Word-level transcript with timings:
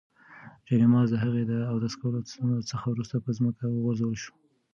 جاینماز 0.67 1.07
د 1.11 1.15
هغې 1.23 1.43
د 1.51 1.53
اودس 1.73 1.93
کولو 2.01 2.59
څخه 2.71 2.85
وروسته 2.89 3.15
په 3.25 3.29
ځمکه 3.37 3.63
وغوړول 3.69 4.15
شو. 4.23 4.33